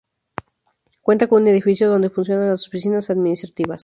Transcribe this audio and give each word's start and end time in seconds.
Cuenta 1.03 1.27
con 1.27 1.43
un 1.43 1.49
edificio 1.49 1.87
donde 1.87 2.09
funcionan 2.09 2.49
las 2.49 2.67
oficinas 2.67 3.11
administrativas. 3.11 3.79